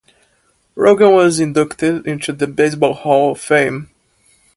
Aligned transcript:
Rogan 0.73 1.11
was 1.13 1.39
inducted 1.39 2.07
into 2.07 2.33
the 2.33 2.47
Baseball 2.47 2.95
Hall 2.95 3.33
of 3.33 3.39
Fame. 3.39 3.91